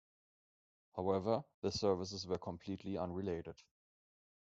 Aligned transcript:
However, 0.95 1.43
their 1.61 1.69
services 1.69 2.25
were 2.25 2.39
completely 2.39 2.97
unrelated. 2.97 3.61